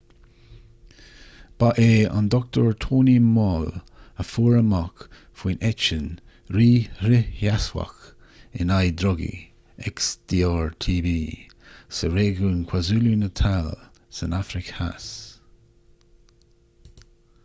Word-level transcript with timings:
ba 1.63 1.67
é 1.81 1.91
dr. 2.35 2.71
tony 2.85 3.17
moll 3.25 3.67
a 4.23 4.25
fuair 4.29 4.55
amach 4.61 5.03
faoin 5.41 5.59
eitinn 5.69 6.07
rí-fhrithsheasmhach 6.57 8.01
in 8.65 8.73
aghaidh 8.79 8.97
drugaí 9.03 9.31
xdr-tb 9.93 11.15
sa 12.01 12.13
réigiún 12.19 12.59
kwazulu-natal 12.75 13.71
san 14.21 14.37
afraic 14.43 14.73
theas 14.79 15.11